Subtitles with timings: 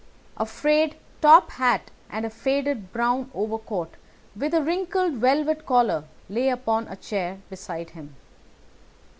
[0.35, 3.93] A frayed top hat and a faded brown overcoat
[4.35, 8.15] with a wrinkled velvet collar lay upon a chair beside him.